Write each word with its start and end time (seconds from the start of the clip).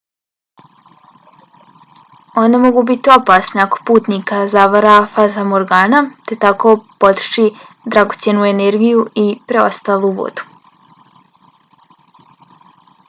one 2.43 2.55
mogu 2.63 2.81
biti 2.87 3.07
opasne 3.17 3.59
ako 3.65 3.77
putnika 3.89 4.35
zavara 4.53 4.95
fatamorgana 5.17 5.99
te 6.31 6.37
tako 6.45 6.73
potroši 7.05 7.45
dragocjenu 7.97 8.47
energiju 8.53 9.03
i 9.25 9.27
preostalu 9.51 10.11
vodu 10.21 10.49